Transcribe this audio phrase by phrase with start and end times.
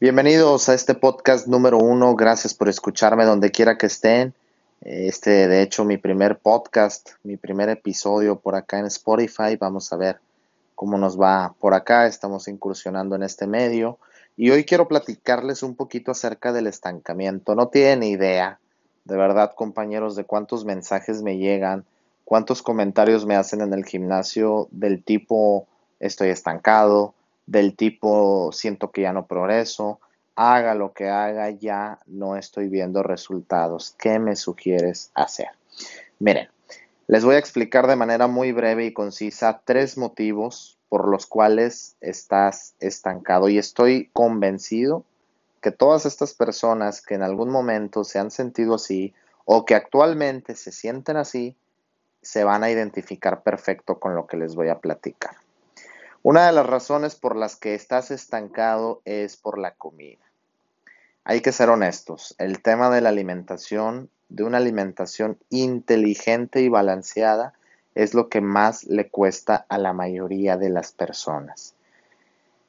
[0.00, 2.14] Bienvenidos a este podcast número uno.
[2.14, 4.32] Gracias por escucharme donde quiera que estén.
[4.80, 9.56] Este, de hecho, mi primer podcast, mi primer episodio por acá en Spotify.
[9.58, 10.20] Vamos a ver
[10.76, 12.06] cómo nos va por acá.
[12.06, 13.98] Estamos incursionando en este medio.
[14.36, 17.56] Y hoy quiero platicarles un poquito acerca del estancamiento.
[17.56, 18.60] No tienen idea,
[19.04, 21.84] de verdad, compañeros, de cuántos mensajes me llegan,
[22.24, 25.66] cuántos comentarios me hacen en el gimnasio del tipo
[25.98, 27.14] estoy estancado,
[27.48, 30.00] del tipo siento que ya no progreso,
[30.36, 33.94] haga lo que haga, ya no estoy viendo resultados.
[33.98, 35.48] ¿Qué me sugieres hacer?
[36.18, 36.48] Miren,
[37.06, 41.96] les voy a explicar de manera muy breve y concisa tres motivos por los cuales
[42.02, 45.04] estás estancado y estoy convencido
[45.62, 49.14] que todas estas personas que en algún momento se han sentido así
[49.46, 51.56] o que actualmente se sienten así,
[52.20, 55.32] se van a identificar perfecto con lo que les voy a platicar.
[56.30, 60.20] Una de las razones por las que estás estancado es por la comida.
[61.24, 67.54] Hay que ser honestos, el tema de la alimentación, de una alimentación inteligente y balanceada,
[67.94, 71.74] es lo que más le cuesta a la mayoría de las personas.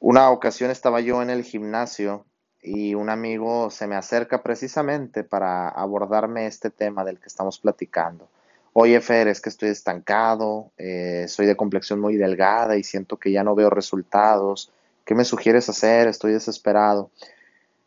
[0.00, 2.26] Una ocasión estaba yo en el gimnasio
[2.60, 8.28] y un amigo se me acerca precisamente para abordarme este tema del que estamos platicando
[8.74, 13.32] oye Fer, es que estoy estancado, eh, soy de complexión muy delgada y siento que
[13.32, 14.72] ya no veo resultados,
[15.04, 16.08] ¿qué me sugieres hacer?
[16.08, 17.10] Estoy desesperado.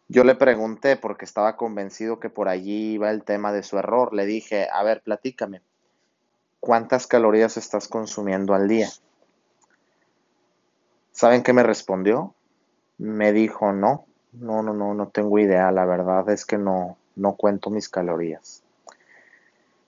[0.08, 4.14] Yo le pregunté porque estaba convencido que por allí iba el tema de su error.
[4.14, 5.62] Le dije, a ver, platícame,
[6.62, 8.88] ¿cuántas calorías estás consumiendo al día?
[11.12, 12.34] ¿Saben qué me respondió?
[12.98, 15.72] Me dijo, no, no, no, no, no tengo idea.
[15.72, 18.64] La verdad es que no, no cuento mis calorías.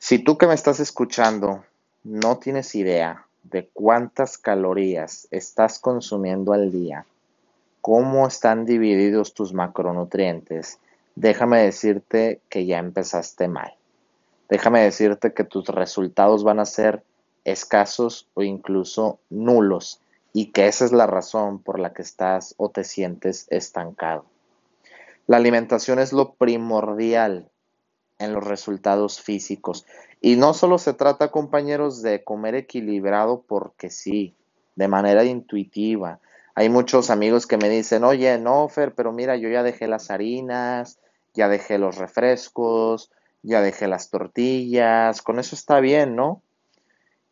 [0.01, 1.65] Si tú que me estás escuchando
[2.05, 7.05] no tienes idea de cuántas calorías estás consumiendo al día,
[7.81, 10.79] cómo están divididos tus macronutrientes,
[11.15, 13.75] déjame decirte que ya empezaste mal.
[14.47, 17.03] Déjame decirte que tus resultados van a ser
[17.43, 19.99] escasos o incluso nulos
[20.31, 24.23] y que esa es la razón por la que estás o te sientes estancado.
[25.27, 27.49] La alimentación es lo primordial
[28.19, 29.85] en los resultados físicos.
[30.21, 34.35] Y no solo se trata, compañeros, de comer equilibrado porque sí,
[34.75, 36.19] de manera intuitiva.
[36.53, 40.11] Hay muchos amigos que me dicen, oye, no, Fer, pero mira, yo ya dejé las
[40.11, 40.99] harinas,
[41.33, 46.41] ya dejé los refrescos, ya dejé las tortillas, con eso está bien, ¿no?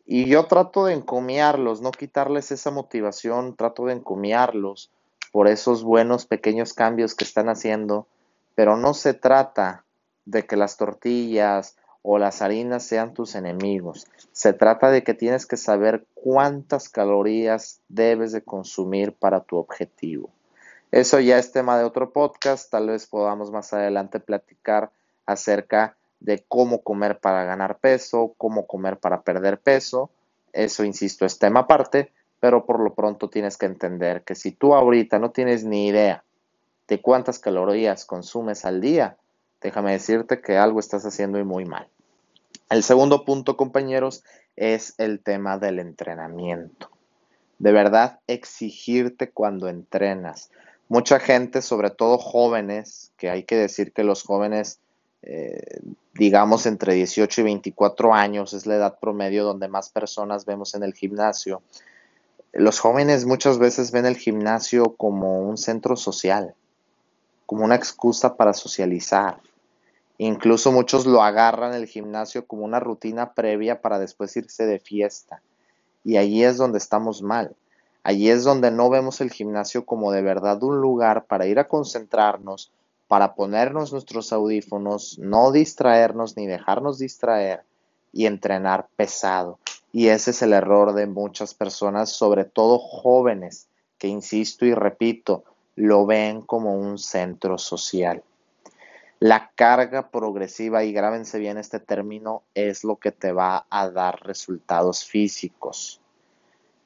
[0.06, 4.90] Y yo trato de encomiarlos, no quitarles esa motivación, trato de encomiarlos
[5.32, 8.06] por esos buenos pequeños cambios que están haciendo,
[8.54, 9.84] pero no se trata
[10.30, 14.06] de que las tortillas o las harinas sean tus enemigos.
[14.32, 20.30] Se trata de que tienes que saber cuántas calorías debes de consumir para tu objetivo.
[20.90, 24.90] Eso ya es tema de otro podcast, tal vez podamos más adelante platicar
[25.26, 30.10] acerca de cómo comer para ganar peso, cómo comer para perder peso.
[30.52, 34.74] Eso, insisto, es tema aparte, pero por lo pronto tienes que entender que si tú
[34.74, 36.22] ahorita no tienes ni idea
[36.86, 39.18] de cuántas calorías consumes al día,
[39.60, 41.88] déjame decirte que algo estás haciendo y muy mal.
[42.70, 44.24] El segundo punto, compañeros,
[44.56, 46.90] es el tema del entrenamiento.
[47.58, 50.50] De verdad, exigirte cuando entrenas.
[50.88, 54.80] Mucha gente, sobre todo jóvenes, que hay que decir que los jóvenes,
[55.22, 55.80] eh,
[56.14, 60.82] digamos, entre 18 y 24 años es la edad promedio donde más personas vemos en
[60.82, 61.62] el gimnasio.
[62.52, 66.54] Los jóvenes muchas veces ven el gimnasio como un centro social,
[67.44, 69.38] como una excusa para socializar.
[70.18, 75.42] Incluso muchos lo agarran el gimnasio como una rutina previa para después irse de fiesta.
[76.04, 77.54] Y allí es donde estamos mal.
[78.02, 81.68] Allí es donde no vemos el gimnasio como de verdad un lugar para ir a
[81.68, 82.72] concentrarnos,
[83.06, 87.62] para ponernos nuestros audífonos, no distraernos ni dejarnos distraer
[88.12, 89.58] y entrenar pesado.
[89.92, 93.68] Y ese es el error de muchas personas, sobre todo jóvenes,
[93.98, 95.44] que insisto y repito,
[95.76, 98.22] lo ven como un centro social.
[99.20, 104.20] La carga progresiva, y grábense bien este término, es lo que te va a dar
[104.22, 106.00] resultados físicos.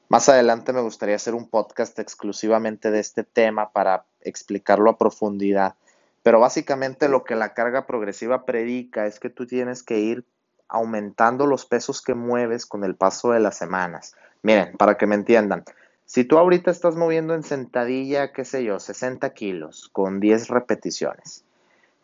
[0.09, 5.75] Más adelante me gustaría hacer un podcast exclusivamente de este tema para explicarlo a profundidad.
[6.23, 10.25] Pero básicamente lo que la carga progresiva predica es que tú tienes que ir
[10.67, 14.15] aumentando los pesos que mueves con el paso de las semanas.
[14.41, 15.65] Miren, para que me entiendan,
[16.05, 21.45] si tú ahorita estás moviendo en sentadilla, qué sé yo, 60 kilos con 10 repeticiones,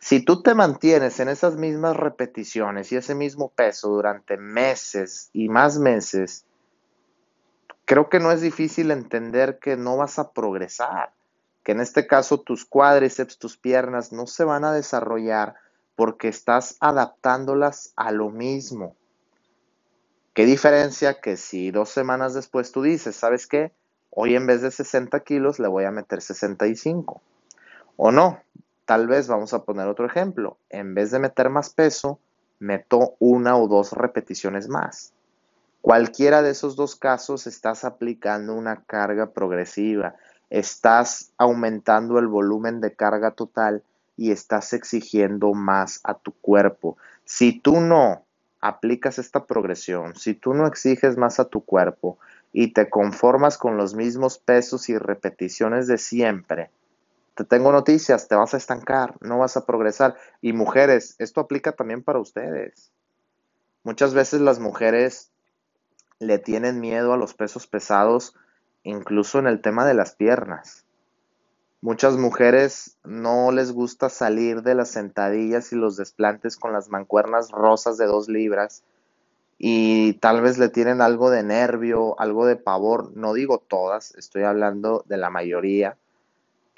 [0.00, 5.48] si tú te mantienes en esas mismas repeticiones y ese mismo peso durante meses y
[5.48, 6.44] más meses,
[7.84, 11.12] creo que no es difícil entender que no vas a progresar
[11.62, 15.56] que en este caso tus cuádriceps, tus piernas no se van a desarrollar
[15.94, 18.96] porque estás adaptándolas a lo mismo.
[20.32, 23.72] ¿Qué diferencia que si dos semanas después tú dices, ¿sabes qué?
[24.10, 27.20] Hoy en vez de 60 kilos le voy a meter 65.
[27.96, 28.40] O no,
[28.90, 30.58] tal vez vamos a poner otro ejemplo.
[30.68, 32.18] En vez de meter más peso,
[32.58, 35.12] meto una o dos repeticiones más.
[35.80, 40.16] Cualquiera de esos dos casos estás aplicando una carga progresiva,
[40.50, 43.84] estás aumentando el volumen de carga total
[44.16, 46.96] y estás exigiendo más a tu cuerpo.
[47.24, 48.24] Si tú no
[48.60, 52.18] aplicas esta progresión, si tú no exiges más a tu cuerpo
[52.52, 56.70] y te conformas con los mismos pesos y repeticiones de siempre,
[57.34, 60.16] te tengo noticias, te vas a estancar, no vas a progresar.
[60.40, 62.92] Y mujeres, esto aplica también para ustedes.
[63.82, 65.30] Muchas veces las mujeres
[66.18, 68.34] le tienen miedo a los pesos pesados,
[68.82, 70.84] incluso en el tema de las piernas.
[71.82, 77.50] Muchas mujeres no les gusta salir de las sentadillas y los desplantes con las mancuernas
[77.50, 78.82] rosas de dos libras
[79.62, 83.14] y tal vez le tienen algo de nervio, algo de pavor.
[83.14, 85.98] No digo todas, estoy hablando de la mayoría.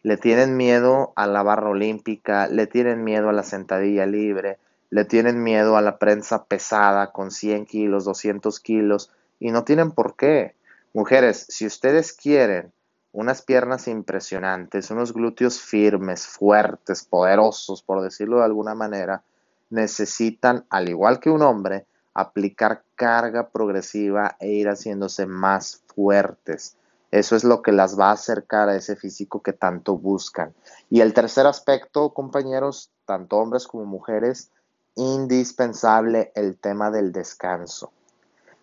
[0.02, 4.58] Le tienen miedo a la barra olímpica, le tienen miedo a la sentadilla libre,
[4.90, 9.92] le tienen miedo a la prensa pesada con 100 kilos, 200 kilos y no tienen
[9.92, 10.54] por qué.
[10.92, 12.72] Mujeres, si ustedes quieren
[13.12, 19.22] unas piernas impresionantes, unos glúteos firmes, fuertes, poderosos, por decirlo de alguna manera,
[19.70, 26.76] necesitan, al igual que un hombre, aplicar carga progresiva e ir haciéndose más fuertes.
[27.12, 30.54] Eso es lo que las va a acercar a ese físico que tanto buscan.
[30.88, 34.50] Y el tercer aspecto, compañeros, tanto hombres como mujeres,
[34.96, 37.92] indispensable el tema del descanso.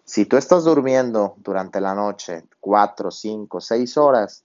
[0.03, 4.43] Si tú estás durmiendo durante la noche cuatro, cinco, seis horas,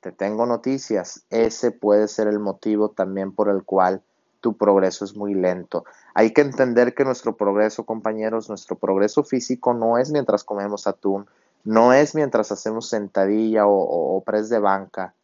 [0.00, 1.24] te tengo noticias.
[1.30, 4.02] Ese puede ser el motivo también por el cual
[4.40, 5.86] tu progreso es muy lento.
[6.12, 11.26] Hay que entender que nuestro progreso, compañeros, nuestro progreso físico no es mientras comemos atún,
[11.64, 15.14] no es mientras hacemos sentadilla o, o, press de banca.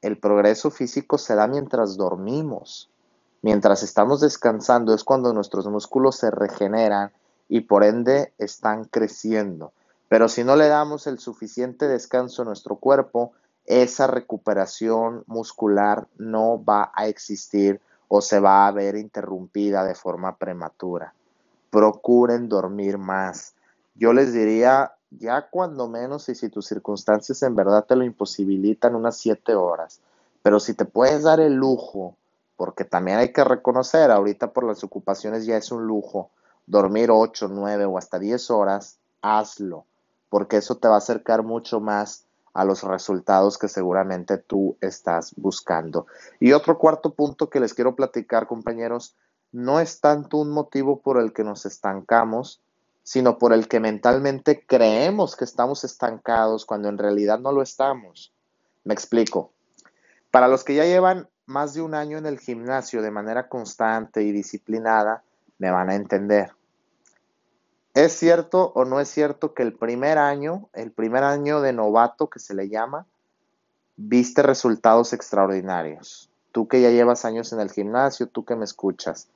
[0.00, 2.90] El progreso físico se da mientras dormimos.
[3.42, 7.12] Mientras estamos descansando es cuando nuestros músculos se regeneran
[7.48, 9.72] y por ende están creciendo.
[10.08, 13.32] Pero si no le damos el suficiente descanso a nuestro cuerpo,
[13.66, 20.36] esa recuperación muscular no va a existir o se va a ver interrumpida de forma
[20.36, 21.14] prematura.
[21.70, 23.54] Procuren dormir más.
[23.94, 28.94] Yo les diría, ya cuando menos y si tus circunstancias en verdad te lo imposibilitan,
[28.94, 30.00] unas siete horas.
[30.42, 32.16] Pero si te puedes dar el lujo,
[32.56, 36.30] porque también hay que reconocer, ahorita por las ocupaciones ya es un lujo,
[36.66, 39.84] dormir 8, 9 o hasta 10 horas, hazlo,
[40.28, 45.34] porque eso te va a acercar mucho más a los resultados que seguramente tú estás
[45.36, 46.06] buscando.
[46.38, 49.16] Y otro cuarto punto que les quiero platicar, compañeros,
[49.50, 52.60] no es tanto un motivo por el que nos estancamos,
[53.04, 58.32] sino por el que mentalmente creemos que estamos estancados cuando en realidad no lo estamos.
[58.82, 59.52] Me explico.
[60.30, 64.22] Para los que ya llevan más de un año en el gimnasio de manera constante
[64.22, 65.22] y disciplinada,
[65.58, 66.52] me van a entender.
[67.92, 72.28] ¿Es cierto o no es cierto que el primer año, el primer año de novato
[72.28, 73.06] que se le llama,
[73.96, 76.30] viste resultados extraordinarios?
[76.52, 79.28] Tú que ya llevas años en el gimnasio, tú que me escuchas,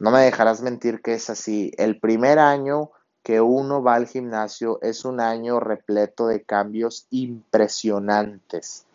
[0.00, 1.72] no me dejarás mentir que es así.
[1.78, 2.90] El primer año
[3.22, 8.86] que uno va al gimnasio es un año repleto de cambios impresionantes.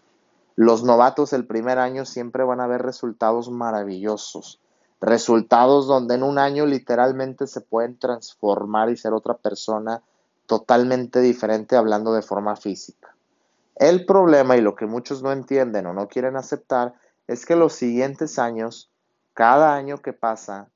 [0.57, 4.59] Los novatos el primer año siempre van a ver resultados maravillosos
[5.01, 10.01] resultados donde en un año literalmente se pueden transformar y ser otra persona
[10.47, 13.15] totalmente diferente hablando de forma física.
[13.75, 16.95] El problema y lo que muchos no entienden o no quieren aceptar
[17.27, 18.89] es que los siguientes años,
[19.33, 20.69] cada año que pasa,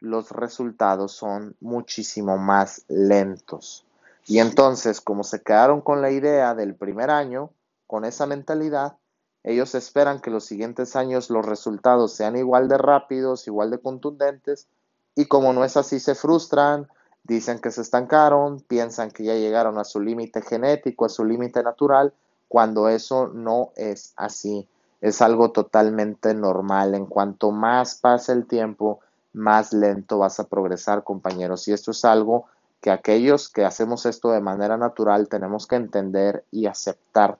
[0.00, 3.84] los resultados son muchísimo más lentos.
[4.26, 7.50] Y entonces, como se quedaron con la idea del primer año,
[7.86, 8.96] con esa mentalidad,
[9.44, 14.66] ellos esperan que los siguientes años los resultados sean igual de rápidos, igual de contundentes,
[15.14, 16.88] y como no es así, se frustran,
[17.22, 21.62] dicen que se estancaron, piensan que ya llegaron a su límite genético, a su límite
[21.62, 22.12] natural,
[22.48, 24.68] cuando eso no es así.
[25.00, 26.94] Es algo totalmente normal.
[26.94, 29.00] En cuanto más pasa el tiempo,
[29.36, 31.68] más lento vas a progresar, compañeros.
[31.68, 32.46] Y esto es algo
[32.80, 37.38] que aquellos que hacemos esto de manera natural tenemos que entender y aceptar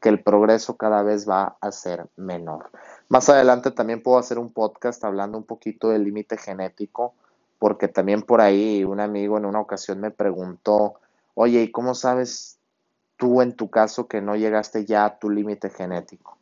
[0.00, 2.70] que el progreso cada vez va a ser menor.
[3.08, 7.14] Más adelante también puedo hacer un podcast hablando un poquito del límite genético,
[7.58, 10.94] porque también por ahí un amigo en una ocasión me preguntó,
[11.34, 12.60] oye, ¿y cómo sabes
[13.20, 16.38] tú en tu caso que no llegaste ya a tu límite genético.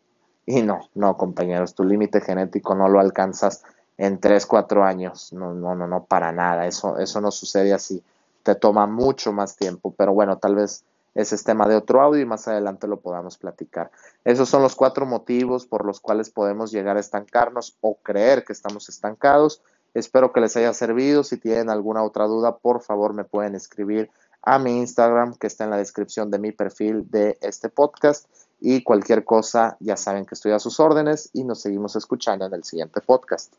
[0.47, 3.65] Y no, no, compañeros, tu límite genético no lo alcanzas
[3.99, 5.33] en 3, 4 años.
[5.33, 6.67] No, no, no, no, para nada.
[6.67, 8.03] Eso, eso no sucede así.
[8.43, 12.23] Te toma mucho más tiempo, pero bueno, tal vez ese es tema de otro audio
[12.23, 13.91] y más adelante lo podamos platicar.
[14.25, 18.53] Esos son los cuatro motivos por los cuales podemos llegar a estancarnos o creer que
[18.53, 19.61] estamos estancados.
[19.95, 21.25] Espero que les haya servido.
[21.25, 24.11] Si tienen alguna otra duda, por favor me pueden escribir
[24.43, 28.27] a mi Instagram que está en la descripción de mi perfil de este podcast
[28.61, 32.55] y cualquier cosa ya saben que estoy a sus órdenes y nos seguimos escuchando en
[32.55, 33.53] el siguiente podcast.